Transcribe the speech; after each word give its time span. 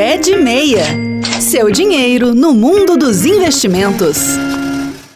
Pé 0.00 0.16
de 0.16 0.34
Meia. 0.34 0.82
Seu 1.42 1.70
dinheiro 1.70 2.34
no 2.34 2.54
mundo 2.54 2.96
dos 2.96 3.26
investimentos. 3.26 4.16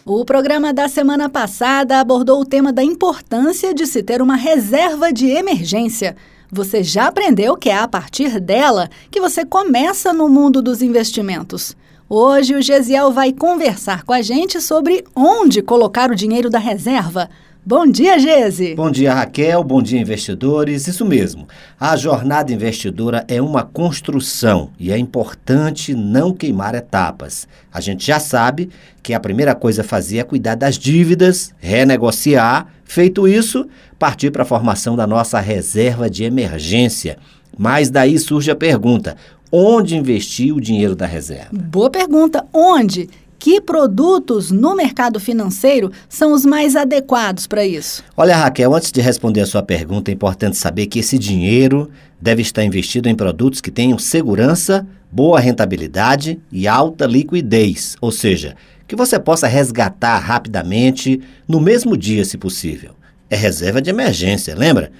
O 0.04 0.26
programa 0.26 0.74
da 0.74 0.88
semana 0.90 1.26
passada 1.26 1.98
abordou 1.98 2.42
o 2.42 2.44
tema 2.44 2.70
da 2.70 2.84
importância 2.84 3.72
de 3.72 3.86
se 3.86 4.02
ter 4.02 4.20
uma 4.20 4.36
reserva 4.36 5.10
de 5.10 5.30
emergência. 5.30 6.14
Você 6.52 6.82
já 6.82 7.06
aprendeu 7.06 7.56
que 7.56 7.70
é 7.70 7.78
a 7.78 7.88
partir 7.88 8.38
dela 8.38 8.90
que 9.10 9.22
você 9.22 9.42
começa 9.42 10.12
no 10.12 10.28
mundo 10.28 10.60
dos 10.60 10.82
investimentos. 10.82 11.74
Hoje 12.06 12.54
o 12.54 12.60
Gesiel 12.60 13.10
vai 13.10 13.32
conversar 13.32 14.02
com 14.02 14.12
a 14.12 14.20
gente 14.20 14.60
sobre 14.60 15.02
onde 15.16 15.62
colocar 15.62 16.10
o 16.10 16.14
dinheiro 16.14 16.50
da 16.50 16.58
reserva. 16.58 17.30
Bom 17.66 17.86
dia, 17.86 18.18
Gese. 18.18 18.74
Bom 18.74 18.90
dia, 18.90 19.14
Raquel. 19.14 19.64
Bom 19.64 19.80
dia, 19.80 19.98
investidores. 19.98 20.86
Isso 20.86 21.02
mesmo. 21.02 21.48
A 21.80 21.96
jornada 21.96 22.52
investidora 22.52 23.24
é 23.26 23.40
uma 23.40 23.62
construção 23.62 24.68
e 24.78 24.92
é 24.92 24.98
importante 24.98 25.94
não 25.94 26.34
queimar 26.34 26.74
etapas. 26.74 27.48
A 27.72 27.80
gente 27.80 28.04
já 28.04 28.20
sabe 28.20 28.68
que 29.02 29.14
a 29.14 29.20
primeira 29.20 29.54
coisa 29.54 29.80
a 29.80 29.84
fazer 29.84 30.18
é 30.18 30.24
cuidar 30.24 30.56
das 30.56 30.76
dívidas, 30.78 31.54
renegociar. 31.58 32.66
Feito 32.84 33.26
isso, 33.26 33.66
partir 33.98 34.30
para 34.30 34.42
a 34.42 34.46
formação 34.46 34.94
da 34.94 35.06
nossa 35.06 35.40
reserva 35.40 36.10
de 36.10 36.22
emergência. 36.22 37.16
Mas 37.56 37.88
daí 37.88 38.18
surge 38.18 38.50
a 38.50 38.54
pergunta: 38.54 39.16
onde 39.50 39.96
investir 39.96 40.54
o 40.54 40.60
dinheiro 40.60 40.94
da 40.94 41.06
reserva? 41.06 41.48
Boa 41.50 41.88
pergunta. 41.88 42.44
Onde? 42.52 43.08
Que 43.44 43.60
produtos 43.60 44.50
no 44.50 44.74
mercado 44.74 45.20
financeiro 45.20 45.92
são 46.08 46.32
os 46.32 46.46
mais 46.46 46.74
adequados 46.74 47.46
para 47.46 47.62
isso? 47.62 48.02
Olha, 48.16 48.34
Raquel, 48.34 48.74
antes 48.74 48.90
de 48.90 49.02
responder 49.02 49.42
a 49.42 49.46
sua 49.46 49.62
pergunta, 49.62 50.10
é 50.10 50.14
importante 50.14 50.56
saber 50.56 50.86
que 50.86 51.00
esse 51.00 51.18
dinheiro 51.18 51.90
deve 52.18 52.40
estar 52.40 52.64
investido 52.64 53.06
em 53.06 53.14
produtos 53.14 53.60
que 53.60 53.70
tenham 53.70 53.98
segurança, 53.98 54.86
boa 55.12 55.38
rentabilidade 55.40 56.40
e 56.50 56.66
alta 56.66 57.04
liquidez, 57.04 57.96
ou 58.00 58.10
seja, 58.10 58.56
que 58.88 58.96
você 58.96 59.20
possa 59.20 59.46
resgatar 59.46 60.16
rapidamente 60.20 61.20
no 61.46 61.60
mesmo 61.60 61.98
dia, 61.98 62.24
se 62.24 62.38
possível. 62.38 62.92
É 63.28 63.36
reserva 63.36 63.82
de 63.82 63.90
emergência, 63.90 64.54
lembra? 64.56 64.90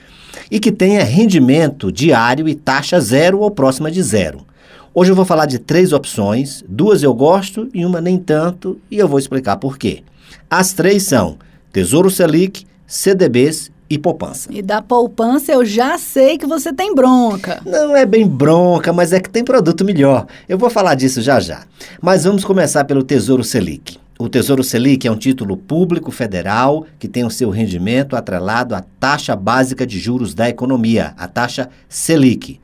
E 0.50 0.60
que 0.60 0.70
tenha 0.70 1.02
rendimento 1.02 1.90
diário 1.90 2.46
e 2.46 2.54
taxa 2.54 3.00
zero 3.00 3.40
ou 3.40 3.50
próxima 3.50 3.90
de 3.90 4.02
zero. 4.02 4.44
Hoje 4.96 5.10
eu 5.10 5.16
vou 5.16 5.24
falar 5.24 5.46
de 5.46 5.58
três 5.58 5.92
opções, 5.92 6.62
duas 6.68 7.02
eu 7.02 7.12
gosto 7.12 7.68
e 7.74 7.84
uma 7.84 8.00
nem 8.00 8.16
tanto, 8.16 8.80
e 8.88 8.96
eu 8.96 9.08
vou 9.08 9.18
explicar 9.18 9.56
por 9.56 9.76
quê. 9.76 10.04
As 10.48 10.72
três 10.72 11.02
são 11.02 11.36
Tesouro 11.72 12.08
Selic, 12.08 12.64
CDBs 12.86 13.72
e 13.90 13.98
poupança. 13.98 14.48
E 14.52 14.62
da 14.62 14.80
poupança 14.80 15.50
eu 15.50 15.64
já 15.64 15.98
sei 15.98 16.38
que 16.38 16.46
você 16.46 16.72
tem 16.72 16.94
bronca. 16.94 17.60
Não 17.66 17.96
é 17.96 18.06
bem 18.06 18.24
bronca, 18.24 18.92
mas 18.92 19.12
é 19.12 19.18
que 19.18 19.28
tem 19.28 19.42
produto 19.42 19.84
melhor. 19.84 20.28
Eu 20.48 20.56
vou 20.56 20.70
falar 20.70 20.94
disso 20.94 21.20
já 21.20 21.40
já. 21.40 21.64
Mas 22.00 22.22
vamos 22.22 22.44
começar 22.44 22.84
pelo 22.84 23.02
Tesouro 23.02 23.42
Selic. 23.42 23.98
O 24.16 24.28
Tesouro 24.28 24.62
Selic 24.62 25.08
é 25.08 25.10
um 25.10 25.18
título 25.18 25.56
público 25.56 26.12
federal 26.12 26.86
que 27.00 27.08
tem 27.08 27.24
o 27.24 27.30
seu 27.30 27.50
rendimento 27.50 28.14
atrelado 28.14 28.76
à 28.76 28.84
taxa 29.00 29.34
básica 29.34 29.84
de 29.84 29.98
juros 29.98 30.34
da 30.34 30.48
economia, 30.48 31.14
a 31.16 31.26
taxa 31.26 31.68
Selic. 31.88 32.60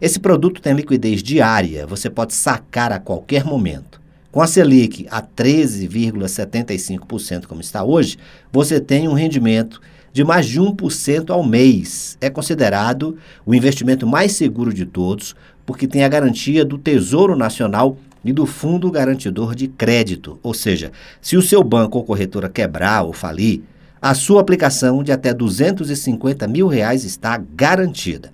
Esse 0.00 0.18
produto 0.18 0.62
tem 0.62 0.72
liquidez 0.72 1.22
diária, 1.22 1.86
você 1.86 2.08
pode 2.08 2.32
sacar 2.32 2.90
a 2.90 2.98
qualquer 2.98 3.44
momento. 3.44 4.00
Com 4.32 4.40
a 4.40 4.46
Selic 4.46 5.06
a 5.10 5.20
13,75%, 5.20 7.44
como 7.44 7.60
está 7.60 7.84
hoje, 7.84 8.16
você 8.50 8.80
tem 8.80 9.06
um 9.06 9.12
rendimento 9.12 9.78
de 10.10 10.24
mais 10.24 10.46
de 10.46 10.58
1% 10.58 11.28
ao 11.28 11.44
mês. 11.44 12.16
É 12.18 12.30
considerado 12.30 13.18
o 13.44 13.54
investimento 13.54 14.06
mais 14.06 14.32
seguro 14.32 14.72
de 14.72 14.86
todos, 14.86 15.36
porque 15.66 15.86
tem 15.86 16.02
a 16.02 16.08
garantia 16.08 16.64
do 16.64 16.78
Tesouro 16.78 17.36
Nacional 17.36 17.98
e 18.24 18.32
do 18.32 18.46
Fundo 18.46 18.90
Garantidor 18.90 19.54
de 19.54 19.68
Crédito. 19.68 20.38
Ou 20.42 20.54
seja, 20.54 20.92
se 21.20 21.36
o 21.36 21.42
seu 21.42 21.62
banco 21.62 21.98
ou 21.98 22.04
corretora 22.04 22.48
quebrar 22.48 23.02
ou 23.02 23.12
falir, 23.12 23.62
a 24.00 24.14
sua 24.14 24.40
aplicação 24.40 25.02
de 25.02 25.12
até 25.12 25.34
250 25.34 26.48
mil 26.48 26.68
reais 26.68 27.04
está 27.04 27.36
garantida. 27.54 28.32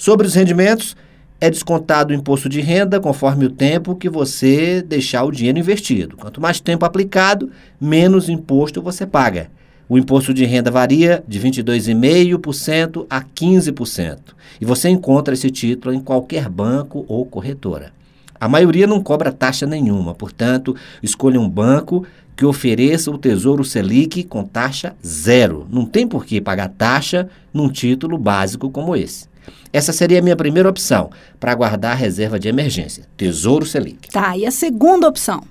Sobre 0.00 0.26
os 0.26 0.34
rendimentos, 0.34 0.96
é 1.38 1.50
descontado 1.50 2.10
o 2.10 2.16
imposto 2.16 2.48
de 2.48 2.62
renda 2.62 2.98
conforme 2.98 3.44
o 3.44 3.50
tempo 3.50 3.94
que 3.94 4.08
você 4.08 4.80
deixar 4.80 5.24
o 5.24 5.30
dinheiro 5.30 5.58
investido. 5.58 6.16
Quanto 6.16 6.40
mais 6.40 6.58
tempo 6.58 6.86
aplicado, 6.86 7.50
menos 7.78 8.30
imposto 8.30 8.80
você 8.80 9.04
paga. 9.06 9.50
O 9.86 9.98
imposto 9.98 10.32
de 10.32 10.46
renda 10.46 10.70
varia 10.70 11.22
de 11.28 11.38
22,5% 11.38 13.04
a 13.10 13.20
15%. 13.22 14.18
E 14.58 14.64
você 14.64 14.88
encontra 14.88 15.34
esse 15.34 15.50
título 15.50 15.94
em 15.94 16.00
qualquer 16.00 16.48
banco 16.48 17.04
ou 17.06 17.26
corretora. 17.26 17.92
A 18.40 18.48
maioria 18.48 18.86
não 18.86 19.02
cobra 19.02 19.30
taxa 19.30 19.66
nenhuma, 19.66 20.14
portanto, 20.14 20.74
escolha 21.02 21.38
um 21.38 21.46
banco 21.46 22.06
que 22.34 22.46
ofereça 22.46 23.10
o 23.10 23.18
Tesouro 23.18 23.66
Selic 23.66 24.24
com 24.24 24.44
taxa 24.44 24.96
zero. 25.06 25.66
Não 25.70 25.84
tem 25.84 26.08
por 26.08 26.24
que 26.24 26.40
pagar 26.40 26.70
taxa 26.70 27.28
num 27.52 27.68
título 27.68 28.16
básico 28.16 28.70
como 28.70 28.96
esse. 28.96 29.28
Essa 29.72 29.92
seria 29.92 30.18
a 30.18 30.22
minha 30.22 30.36
primeira 30.36 30.68
opção 30.68 31.10
para 31.38 31.54
guardar 31.54 31.96
reserva 31.96 32.38
de 32.38 32.48
emergência, 32.48 33.04
Tesouro 33.16 33.64
Selic. 33.64 34.10
Tá, 34.10 34.36
e 34.36 34.44
a 34.44 34.50
segunda 34.50 35.08
opção? 35.08 35.42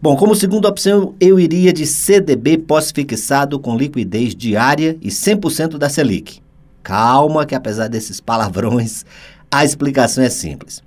Bom, 0.00 0.16
como 0.16 0.34
segunda 0.34 0.68
opção, 0.68 1.14
eu 1.20 1.38
iria 1.38 1.72
de 1.72 1.86
CDB 1.86 2.58
pós-fixado 2.58 3.58
com 3.60 3.76
liquidez 3.76 4.34
diária 4.34 4.96
e 5.00 5.08
100% 5.08 5.78
da 5.78 5.88
Selic. 5.88 6.40
Calma, 6.82 7.46
que 7.46 7.54
apesar 7.54 7.88
desses 7.88 8.20
palavrões, 8.20 9.04
a 9.50 9.64
explicação 9.64 10.24
é 10.24 10.28
simples. 10.28 10.82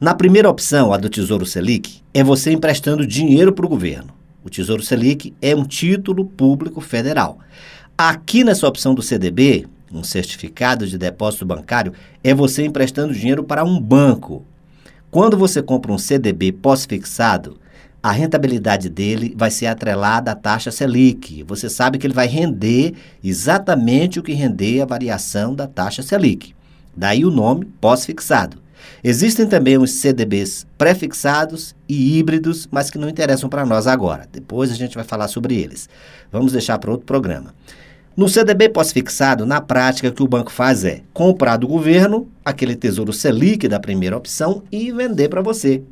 Na 0.00 0.14
primeira 0.14 0.50
opção, 0.50 0.92
a 0.92 0.96
do 0.96 1.08
Tesouro 1.08 1.46
Selic, 1.46 2.02
é 2.12 2.24
você 2.24 2.50
emprestando 2.50 3.06
dinheiro 3.06 3.52
para 3.52 3.64
o 3.64 3.68
governo. 3.68 4.08
O 4.44 4.50
Tesouro 4.50 4.82
Selic 4.82 5.32
é 5.40 5.54
um 5.54 5.64
título 5.64 6.24
público 6.24 6.80
federal. 6.80 7.38
Aqui 7.96 8.44
nessa 8.44 8.66
opção 8.66 8.94
do 8.94 9.02
CDB, 9.02 9.66
um 9.92 10.02
certificado 10.02 10.86
de 10.86 10.98
depósito 10.98 11.46
bancário, 11.46 11.92
é 12.22 12.34
você 12.34 12.64
emprestando 12.64 13.14
dinheiro 13.14 13.44
para 13.44 13.64
um 13.64 13.80
banco. 13.80 14.44
Quando 15.10 15.36
você 15.36 15.62
compra 15.62 15.92
um 15.92 15.98
CDB 15.98 16.52
pós-fixado, 16.52 17.58
a 18.02 18.12
rentabilidade 18.12 18.88
dele 18.88 19.34
vai 19.36 19.50
ser 19.50 19.66
atrelada 19.66 20.30
à 20.30 20.34
taxa 20.34 20.70
Selic. 20.70 21.42
Você 21.44 21.68
sabe 21.68 21.98
que 21.98 22.06
ele 22.06 22.14
vai 22.14 22.26
render 22.26 22.94
exatamente 23.22 24.20
o 24.20 24.22
que 24.22 24.32
render 24.32 24.80
a 24.80 24.86
variação 24.86 25.54
da 25.54 25.66
taxa 25.66 26.02
Selic. 26.02 26.54
Daí 26.96 27.24
o 27.24 27.30
nome 27.30 27.64
pós-fixado. 27.80 28.62
Existem 29.02 29.46
também 29.46 29.78
os 29.78 29.90
CDBs 29.90 30.66
pré-fixados 30.78 31.74
e 31.88 32.18
híbridos, 32.18 32.68
mas 32.70 32.90
que 32.90 32.98
não 32.98 33.08
interessam 33.08 33.48
para 33.48 33.66
nós 33.66 33.86
agora. 33.86 34.28
Depois 34.30 34.70
a 34.70 34.74
gente 34.74 34.94
vai 34.94 35.04
falar 35.04 35.28
sobre 35.28 35.56
eles. 35.56 35.88
Vamos 36.30 36.52
deixar 36.52 36.78
para 36.78 36.90
outro 36.90 37.06
programa. 37.06 37.54
No 38.16 38.30
CDB 38.30 38.70
pós-fixado, 38.70 39.44
na 39.44 39.60
prática, 39.60 40.08
o 40.08 40.12
que 40.12 40.22
o 40.22 40.26
banco 40.26 40.50
faz 40.50 40.86
é 40.86 41.02
comprar 41.12 41.58
do 41.58 41.68
governo 41.68 42.26
aquele 42.42 42.74
tesouro 42.74 43.12
Selic 43.12 43.68
da 43.68 43.78
primeira 43.78 44.16
opção 44.16 44.62
e 44.72 44.90
vender 44.90 45.28
para 45.28 45.42
você. 45.42 45.82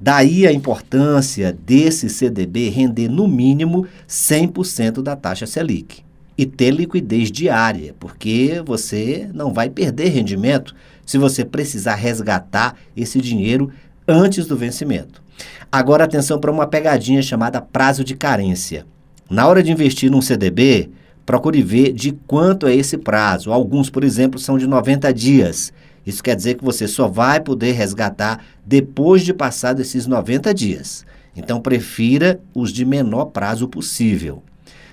Daí 0.00 0.44
a 0.44 0.52
importância 0.52 1.56
desse 1.64 2.08
CDB 2.08 2.68
render 2.68 3.08
no 3.08 3.28
mínimo 3.28 3.86
100% 4.08 5.02
da 5.02 5.14
taxa 5.14 5.46
Selic 5.46 6.02
e 6.36 6.44
ter 6.44 6.72
liquidez 6.72 7.30
diária, 7.30 7.94
porque 8.00 8.60
você 8.66 9.30
não 9.32 9.52
vai 9.52 9.70
perder 9.70 10.08
rendimento 10.08 10.74
se 11.06 11.16
você 11.16 11.44
precisar 11.44 11.94
resgatar 11.94 12.74
esse 12.96 13.20
dinheiro 13.20 13.70
antes 14.08 14.46
do 14.46 14.56
vencimento. 14.56 15.22
Agora 15.70 16.02
atenção 16.02 16.40
para 16.40 16.50
uma 16.50 16.66
pegadinha 16.66 17.22
chamada 17.22 17.60
prazo 17.60 18.02
de 18.02 18.16
carência. 18.16 18.84
Na 19.30 19.46
hora 19.46 19.62
de 19.62 19.70
investir 19.70 20.10
num 20.10 20.20
CDB, 20.20 20.90
procure 21.32 21.62
ver 21.62 21.94
de 21.94 22.12
quanto 22.26 22.66
é 22.66 22.76
esse 22.76 22.98
prazo. 22.98 23.50
Alguns, 23.50 23.88
por 23.88 24.04
exemplo, 24.04 24.38
são 24.38 24.58
de 24.58 24.66
90 24.66 25.14
dias. 25.14 25.72
Isso 26.04 26.22
quer 26.22 26.36
dizer 26.36 26.56
que 26.56 26.64
você 26.64 26.86
só 26.86 27.08
vai 27.08 27.40
poder 27.40 27.72
resgatar 27.72 28.44
depois 28.66 29.22
de 29.22 29.32
passar 29.32 29.80
esses 29.80 30.06
90 30.06 30.52
dias. 30.52 31.06
Então, 31.34 31.58
prefira 31.58 32.38
os 32.54 32.70
de 32.70 32.84
menor 32.84 33.26
prazo 33.26 33.66
possível. 33.66 34.42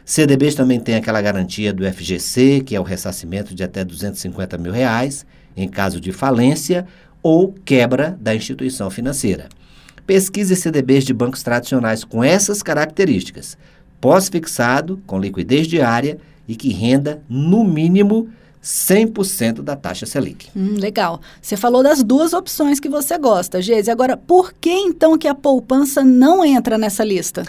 CDBs 0.06 0.56
também 0.56 0.80
tem 0.80 0.96
aquela 0.96 1.22
garantia 1.22 1.74
do 1.74 1.84
FGC, 1.84 2.64
que 2.66 2.74
é 2.74 2.80
o 2.80 2.84
ressarcimento 2.84 3.54
de 3.54 3.62
até 3.62 3.84
250 3.84 4.58
mil 4.58 4.72
reais, 4.72 5.26
em 5.58 5.68
caso 5.68 6.00
de 6.00 6.14
falência 6.14 6.88
ou 7.22 7.54
quebra 7.66 8.18
da 8.18 8.34
instituição 8.34 8.90
financeira. 8.90 9.50
Pesquise 10.08 10.56
CDBs 10.56 11.04
de 11.04 11.14
bancos 11.14 11.44
tradicionais 11.44 12.06
com 12.06 12.24
essas 12.24 12.64
características 12.64 13.58
pós-fixado, 14.00 15.02
com 15.06 15.20
liquidez 15.20 15.68
diária 15.68 16.18
e 16.48 16.56
que 16.56 16.72
renda, 16.72 17.22
no 17.30 17.64
mínimo, 17.64 18.30
100% 18.64 19.62
da 19.62 19.76
taxa 19.76 20.06
Selic. 20.06 20.48
Hum, 20.56 20.76
legal. 20.78 21.22
Você 21.42 21.56
falou 21.56 21.82
das 21.82 22.04
duas 22.04 22.34
opções 22.34 22.80
que 22.80 22.90
você 22.90 23.18
gosta, 23.18 23.62
Geise. 23.62 23.90
Agora, 23.90 24.18
por 24.18 24.54
que 24.54 24.72
então 24.72 25.18
que 25.18 25.28
a 25.28 25.36
poupança 25.36 26.04
não 26.04 26.44
entra 26.44 26.78
nessa 26.78 27.04
lista? 27.04 27.44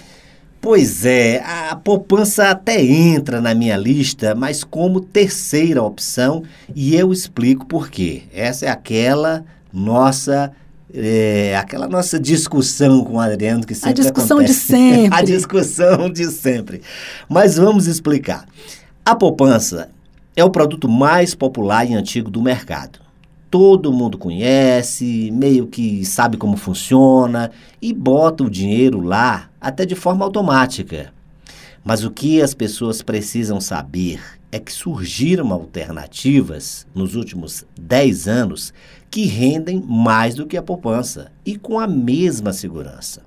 Pois 0.60 1.06
é, 1.06 1.42
a 1.42 1.74
poupança 1.74 2.50
até 2.50 2.84
entra 2.84 3.40
na 3.40 3.54
minha 3.54 3.78
lista, 3.78 4.34
mas 4.34 4.62
como 4.62 5.00
terceira 5.00 5.82
opção, 5.82 6.42
e 6.74 6.94
eu 6.94 7.12
explico 7.12 7.64
por 7.64 7.88
quê. 7.88 8.24
Essa 8.32 8.66
é 8.66 8.68
aquela 8.68 9.42
nossa 9.72 10.52
é, 10.94 11.56
aquela 11.56 11.88
nossa 11.88 12.18
discussão 12.18 13.04
com 13.04 13.14
o 13.14 13.20
Adriano 13.20 13.66
que 13.66 13.74
sempre 13.74 13.90
A 13.90 13.94
discussão 13.94 14.38
acontece. 14.38 14.60
de 14.60 14.66
sempre. 14.66 15.08
a 15.18 15.22
discussão 15.22 16.10
de 16.10 16.26
sempre. 16.30 16.82
Mas 17.28 17.56
vamos 17.56 17.86
explicar. 17.86 18.46
A 19.04 19.14
poupança 19.14 19.90
é 20.36 20.44
o 20.44 20.50
produto 20.50 20.88
mais 20.88 21.34
popular 21.34 21.88
e 21.88 21.94
antigo 21.94 22.30
do 22.30 22.42
mercado. 22.42 22.98
Todo 23.50 23.92
mundo 23.92 24.16
conhece, 24.16 25.30
meio 25.32 25.66
que 25.66 26.04
sabe 26.04 26.36
como 26.36 26.56
funciona 26.56 27.50
e 27.82 27.92
bota 27.92 28.44
o 28.44 28.50
dinheiro 28.50 29.00
lá 29.00 29.48
até 29.60 29.84
de 29.84 29.96
forma 29.96 30.24
automática. 30.24 31.12
Mas 31.84 32.04
o 32.04 32.10
que 32.10 32.42
as 32.42 32.52
pessoas 32.52 33.02
precisam 33.02 33.60
saber 33.60 34.20
é 34.52 34.58
que 34.58 34.72
surgiram 34.72 35.52
alternativas 35.52 36.86
nos 36.94 37.14
últimos 37.14 37.64
10 37.80 38.28
anos 38.28 38.72
que 39.10 39.24
rendem 39.24 39.82
mais 39.86 40.34
do 40.34 40.46
que 40.46 40.56
a 40.56 40.62
poupança 40.62 41.32
e 41.44 41.56
com 41.56 41.78
a 41.78 41.86
mesma 41.86 42.52
segurança. 42.52 43.22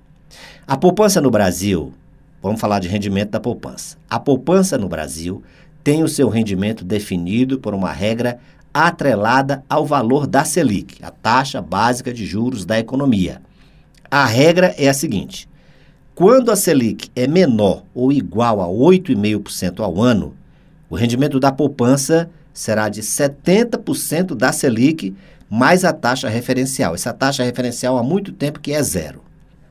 A 0.68 0.78
poupança 0.78 1.20
no 1.20 1.32
Brasil, 1.32 1.94
vamos 2.42 2.62
falar 2.62 2.80
de 2.80 2.88
rendimento 2.88 3.32
da 3.32 3.40
poupança. 3.40 3.98
A 4.10 4.20
poupança 4.20 4.78
no 4.78 4.88
Brasil 4.88 5.42
tem 5.84 6.04
o 6.04 6.08
seu 6.08 6.30
rendimento 6.30 6.86
definido 6.86 7.60
por 7.60 7.74
uma 7.74 7.92
regra 7.92 8.40
atrelada 8.74 9.64
ao 9.70 9.86
valor 9.86 10.26
da 10.26 10.46
Selic, 10.46 11.04
a 11.04 11.12
taxa 11.12 11.62
básica 11.62 12.14
de 12.14 12.26
juros 12.26 12.66
da 12.66 12.80
economia. 12.80 13.42
A 14.10 14.26
regra 14.26 14.74
é 14.78 14.88
a 14.88 14.94
seguinte: 14.94 15.50
quando 16.16 16.52
a 16.52 16.56
Selic 16.56 17.10
é 17.16 17.26
menor 17.26 17.84
ou 17.94 18.12
igual 18.12 18.62
a 18.62 18.68
8,5% 18.68 19.80
ao 19.80 20.00
ano, 20.00 20.36
o 20.88 20.96
rendimento 20.96 21.40
da 21.40 21.52
poupança 21.52 22.30
será 22.54 22.88
de 22.88 23.02
70% 23.02 24.36
da 24.36 24.52
Selic 24.52 25.16
mais 25.50 25.84
a 25.84 25.92
taxa 25.92 26.30
referencial. 26.30 26.94
Essa 26.94 27.12
taxa 27.12 27.44
referencial 27.44 27.98
há 27.98 28.04
muito 28.04 28.32
tempo 28.32 28.60
que 28.60 28.74
é 28.74 28.84
zero. 28.84 29.24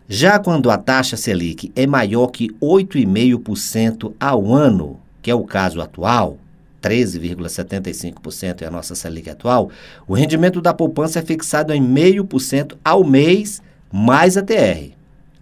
Já 0.09 0.39
quando 0.39 0.69
a 0.69 0.77
taxa 0.77 1.17
Selic 1.17 1.71
é 1.77 1.87
maior 1.87 2.27
que 2.27 2.49
8,5% 2.61 4.13
ao 4.19 4.53
ano, 4.53 4.99
que 5.23 5.31
é 5.31 5.35
o 5.35 5.45
caso 5.45 5.81
atual, 5.81 6.39
13,75% 6.83 8.63
é 8.63 8.67
a 8.67 8.71
nossa 8.71 8.97
Selic 8.97 9.31
atual, 9.31 9.71
o 10.09 10.15
rendimento 10.15 10.61
da 10.61 10.75
poupança 10.75 11.21
é 11.21 11.23
fixado 11.23 11.73
em 11.73 11.83
0,5% 11.83 12.77
ao 12.85 13.05
mês 13.05 13.63
mais 13.93 14.37
a 14.37 14.43
TR. 14.43 14.91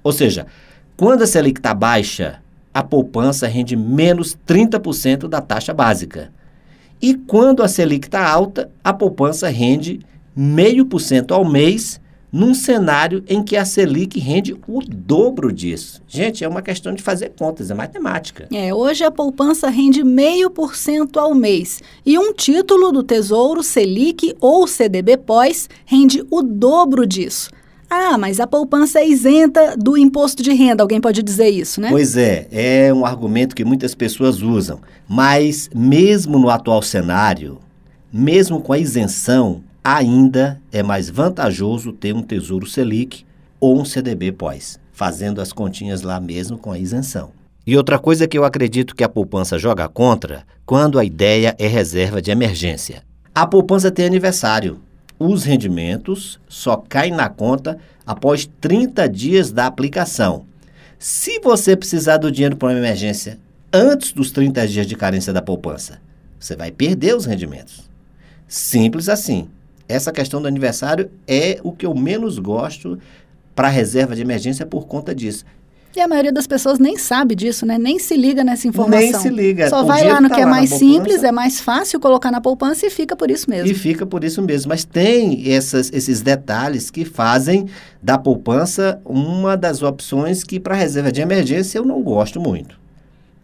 Ou 0.03 0.13
seja, 0.13 0.47
quando 1.01 1.23
a 1.23 1.27
Selic 1.27 1.59
está 1.59 1.73
baixa, 1.73 2.43
a 2.75 2.83
poupança 2.83 3.47
rende 3.47 3.75
menos 3.75 4.37
30% 4.47 5.29
da 5.29 5.41
taxa 5.41 5.73
básica. 5.73 6.31
E 7.01 7.15
quando 7.15 7.63
a 7.63 7.69
Selic 7.69 8.07
está 8.07 8.29
alta, 8.29 8.71
a 8.85 8.93
poupança 8.93 9.49
rende 9.49 10.01
0,5% 10.39 11.33
ao 11.33 11.43
mês 11.43 11.99
num 12.31 12.53
cenário 12.53 13.25
em 13.27 13.43
que 13.43 13.57
a 13.57 13.65
Selic 13.65 14.21
rende 14.21 14.55
o 14.69 14.83
dobro 14.83 15.51
disso. 15.51 16.03
Gente, 16.07 16.45
é 16.45 16.49
uma 16.49 16.61
questão 16.61 16.95
de 16.95 17.03
fazer 17.03 17.31
contas, 17.31 17.71
é 17.71 17.75
matemática. 17.75 18.47
É, 18.53 18.75
hoje 18.75 19.03
a 19.03 19.11
poupança 19.11 19.71
rende 19.71 20.03
0,5% 20.03 21.17
ao 21.17 21.35
mês 21.35 21.81
e 22.05 22.19
um 22.19 22.35
título 22.35 22.93
do 22.93 23.03
Tesouro 23.03 23.63
Selic 23.63 24.37
ou 24.39 24.67
CDB 24.67 25.17
pós 25.17 25.67
rende 25.87 26.23
o 26.31 26.43
dobro 26.43 27.07
disso. 27.07 27.49
Ah, 27.91 28.17
mas 28.17 28.39
a 28.39 28.47
poupança 28.47 29.01
é 29.01 29.09
isenta 29.09 29.77
do 29.77 29.99
imposto 29.99 30.45
de 30.45 30.53
renda, 30.53 30.85
alguém 30.85 31.01
pode 31.01 31.25
dizer 31.25 31.49
isso, 31.49 31.81
né? 31.81 31.91
Pois 31.91 32.17
é, 32.17 32.47
é 32.53 32.95
um 32.95 33.05
argumento 33.05 33.57
que 33.57 33.65
muitas 33.65 33.97
pessoas 33.97 34.43
usam. 34.43 34.79
Mas, 35.09 35.69
mesmo 35.75 36.39
no 36.39 36.49
atual 36.49 36.83
cenário, 36.83 37.59
mesmo 38.13 38.61
com 38.61 38.73
a 38.73 38.79
isenção, 38.79 39.63
ainda 39.83 40.63
é 40.71 40.85
mais 40.85 41.11
vantajoso 41.11 41.93
ter 41.93 42.15
um 42.15 42.23
Tesouro 42.23 42.65
Selic 42.65 43.25
ou 43.59 43.81
um 43.81 43.85
CDB 43.85 44.31
pós, 44.31 44.79
fazendo 44.93 45.41
as 45.41 45.53
continhas 45.53 46.03
lá 46.03 46.21
mesmo 46.21 46.57
com 46.57 46.71
a 46.71 46.79
isenção. 46.79 47.33
E 47.67 47.77
outra 47.77 47.99
coisa 47.99 48.29
que 48.29 48.39
eu 48.39 48.45
acredito 48.45 48.95
que 48.95 49.05
a 49.05 49.09
poupança 49.09 49.59
joga 49.59 49.89
contra, 49.89 50.45
quando 50.65 50.97
a 50.97 51.05
ideia 51.05 51.57
é 51.59 51.67
reserva 51.67 52.23
de 52.23 52.31
emergência. 52.31 53.03
A 53.35 53.47
poupança 53.47 53.91
tem 53.91 54.07
aniversário. 54.07 54.81
Os 55.23 55.45
rendimentos 55.45 56.41
só 56.49 56.79
caem 56.79 57.13
na 57.13 57.29
conta 57.29 57.77
após 58.07 58.49
30 58.59 59.07
dias 59.07 59.53
da 59.53 59.67
aplicação. 59.67 60.47
Se 60.99 61.39
você 61.41 61.77
precisar 61.77 62.17
do 62.17 62.33
dinheiro 62.33 62.57
para 62.57 62.69
uma 62.69 62.79
emergência 62.79 63.39
antes 63.71 64.13
dos 64.13 64.33
30 64.33 64.67
dias 64.67 64.87
de 64.87 64.97
carência 64.97 65.31
da 65.31 65.43
poupança, 65.43 66.01
você 66.39 66.57
vai 66.57 66.71
perder 66.71 67.15
os 67.15 67.27
rendimentos. 67.27 67.91
Simples 68.49 69.11
assim. 69.11 69.47
Essa 69.87 70.11
questão 70.11 70.41
do 70.41 70.49
aniversário 70.49 71.11
é 71.29 71.61
o 71.63 71.71
que 71.71 71.85
eu 71.85 71.95
menos 71.95 72.39
gosto 72.39 72.99
para 73.55 73.69
reserva 73.69 74.17
de 74.17 74.23
emergência 74.23 74.65
por 74.65 74.87
conta 74.87 75.15
disso. 75.15 75.45
E 75.95 76.01
a 76.01 76.07
maioria 76.07 76.33
das 76.33 76.47
pessoas 76.47 76.79
nem 76.79 76.97
sabe 76.97 77.35
disso, 77.35 77.67
né? 77.67 77.77
Nem 77.77 77.99
se 77.99 78.17
liga 78.17 78.45
nessa 78.45 78.69
informação. 78.69 79.01
Nem 79.01 79.13
se 79.13 79.29
liga. 79.29 79.69
Só 79.69 79.83
O 79.83 79.87
vai 79.87 80.05
lá 80.05 80.21
no 80.21 80.29
tá 80.29 80.37
que 80.37 80.41
é 80.41 80.45
lá 80.45 80.51
na 80.51 80.57
mais 80.57 80.71
simples, 80.71 81.25
é 81.25 81.33
mais 81.33 81.61
fácil 81.61 81.99
colocar 81.99 82.31
na 82.31 82.41
poupança 82.41 82.87
e 82.87 82.91
fica 82.91 83.17
por 83.17 83.31
isso 83.31 83.51
mesmo. 83.51 83.69
E 83.69 83.75
fica 83.75 84.07
por 84.07 84.23
isso 84.23 84.41
mesmo. 84.41 84.69
Mas 84.69 84.85
tem 84.85 85.53
essas, 85.53 85.93
esses 85.93 86.23
detalhes 86.23 86.91
que 86.91 87.05
fazem 87.05 87.67
da 88.01 88.17
poupança 88.17 89.01
uma 89.05 89.57
das 89.57 89.83
opções 89.83 90.45
que, 90.45 90.61
para 90.61 90.77
reserva 90.77 91.11
de 91.11 91.21
emergência, 91.21 91.79
eu 91.79 91.85
não 91.85 92.01
gosto 92.03 92.41
muito. 92.41 92.79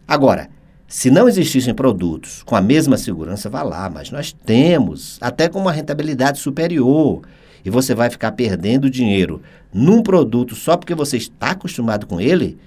Agora, 0.07 0.47
se 0.87 1.11
não 1.11 1.27
existissem 1.27 1.73
produtos 1.73 2.41
com 2.43 2.55
a 2.55 2.61
mesma 2.61 2.97
segurança, 2.97 3.49
vá 3.49 3.61
lá, 3.61 3.89
mas 3.89 4.09
nós 4.09 4.31
temos, 4.31 5.17
até 5.19 5.49
com 5.49 5.59
uma 5.59 5.71
rentabilidade 5.71 6.39
superior. 6.39 7.23
E 7.65 7.69
você 7.69 7.93
vai 7.93 8.09
ficar 8.09 8.31
perdendo 8.31 8.89
dinheiro 8.89 9.41
num 9.73 10.01
produto 10.01 10.55
só 10.55 10.77
porque 10.77 10.95
você 10.95 11.17
está 11.17 11.51
acostumado 11.51 12.07
com 12.07 12.21
ele, 12.21 12.57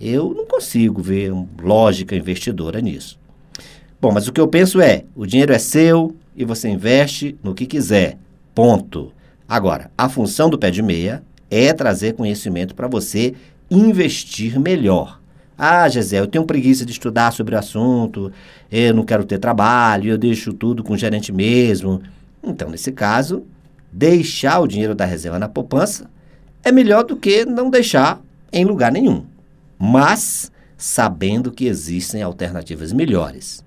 eu 0.00 0.34
não 0.34 0.44
consigo 0.44 1.00
ver 1.00 1.32
lógica 1.62 2.16
investidora 2.16 2.80
nisso. 2.80 3.18
Bom, 4.00 4.12
mas 4.12 4.26
o 4.26 4.32
que 4.32 4.40
eu 4.40 4.48
penso 4.48 4.80
é: 4.80 5.04
o 5.14 5.26
dinheiro 5.26 5.52
é 5.52 5.58
seu 5.58 6.16
e 6.36 6.44
você 6.44 6.68
investe 6.68 7.36
no 7.42 7.54
que 7.54 7.66
quiser. 7.66 8.18
Ponto. 8.54 9.12
Agora, 9.48 9.90
a 9.96 10.08
função 10.08 10.50
do 10.50 10.58
pé 10.58 10.70
de 10.70 10.82
meia 10.82 11.22
é 11.50 11.72
trazer 11.72 12.14
conhecimento 12.14 12.74
para 12.74 12.86
você 12.86 13.34
investir 13.70 14.58
melhor. 14.58 15.17
Ah, 15.58 15.88
Gisele, 15.88 16.22
eu 16.22 16.28
tenho 16.28 16.44
preguiça 16.44 16.86
de 16.86 16.92
estudar 16.92 17.32
sobre 17.32 17.56
o 17.56 17.58
assunto, 17.58 18.30
eu 18.70 18.94
não 18.94 19.04
quero 19.04 19.24
ter 19.24 19.38
trabalho, 19.38 20.10
eu 20.12 20.16
deixo 20.16 20.52
tudo 20.52 20.84
com 20.84 20.92
o 20.92 20.96
gerente 20.96 21.32
mesmo. 21.32 22.00
Então, 22.40 22.70
nesse 22.70 22.92
caso, 22.92 23.44
deixar 23.92 24.60
o 24.60 24.68
dinheiro 24.68 24.94
da 24.94 25.04
reserva 25.04 25.36
na 25.36 25.48
poupança 25.48 26.08
é 26.62 26.70
melhor 26.70 27.02
do 27.02 27.16
que 27.16 27.44
não 27.44 27.70
deixar 27.70 28.20
em 28.52 28.64
lugar 28.64 28.92
nenhum. 28.92 29.24
Mas 29.76 30.52
sabendo 30.76 31.50
que 31.50 31.66
existem 31.66 32.22
alternativas 32.22 32.92
melhores. 32.92 33.64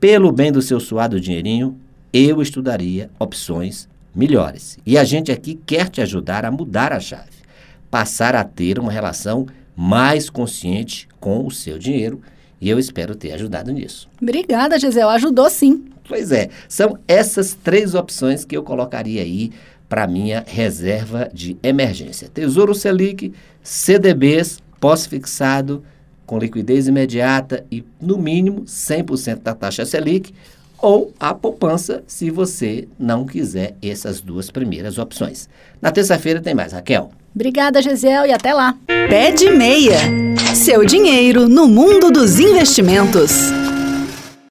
Pelo 0.00 0.32
bem 0.32 0.50
do 0.50 0.60
seu 0.60 0.80
suado 0.80 1.20
dinheirinho, 1.20 1.78
eu 2.12 2.42
estudaria 2.42 3.08
opções 3.20 3.88
melhores. 4.12 4.78
E 4.84 4.98
a 4.98 5.04
gente 5.04 5.30
aqui 5.30 5.60
quer 5.64 5.88
te 5.88 6.00
ajudar 6.00 6.44
a 6.44 6.50
mudar 6.50 6.92
a 6.92 6.98
chave, 6.98 7.30
passar 7.88 8.34
a 8.34 8.42
ter 8.42 8.80
uma 8.80 8.90
relação 8.90 9.46
mais 9.76 10.28
consciente 10.28 11.08
com 11.18 11.46
o 11.46 11.50
seu 11.50 11.78
dinheiro, 11.78 12.20
e 12.60 12.68
eu 12.68 12.78
espero 12.78 13.14
ter 13.14 13.32
ajudado 13.32 13.72
nisso. 13.72 14.08
Obrigada, 14.20 14.78
Gisele. 14.78 15.06
Ajudou 15.08 15.48
sim. 15.48 15.84
Pois 16.06 16.32
é, 16.32 16.50
são 16.68 16.98
essas 17.06 17.54
três 17.54 17.94
opções 17.94 18.44
que 18.44 18.56
eu 18.56 18.62
colocaria 18.62 19.22
aí 19.22 19.52
para 19.88 20.06
minha 20.06 20.44
reserva 20.46 21.30
de 21.32 21.56
emergência: 21.62 22.28
Tesouro 22.28 22.74
Selic, 22.74 23.32
CDBs, 23.62 24.60
pós-fixado, 24.78 25.84
com 26.26 26.38
liquidez 26.38 26.86
imediata 26.86 27.64
e, 27.70 27.84
no 28.00 28.18
mínimo, 28.18 28.62
100% 28.62 29.42
da 29.42 29.54
taxa 29.54 29.84
Selic, 29.84 30.32
ou 30.78 31.12
a 31.18 31.34
poupança, 31.34 32.02
se 32.06 32.30
você 32.30 32.88
não 32.98 33.26
quiser 33.26 33.76
essas 33.82 34.20
duas 34.20 34.50
primeiras 34.50 34.96
opções. 34.96 35.48
Na 35.80 35.90
terça-feira 35.90 36.40
tem 36.40 36.54
mais, 36.54 36.72
Raquel. 36.72 37.10
Obrigada, 37.34 37.80
Gisele, 37.80 38.28
e 38.28 38.32
até 38.32 38.52
lá. 38.52 38.74
Pé 38.86 39.30
de 39.30 39.50
meia. 39.50 39.98
Seu 40.54 40.84
dinheiro 40.84 41.48
no 41.48 41.66
mundo 41.68 42.10
dos 42.10 42.38
investimentos. 42.40 43.50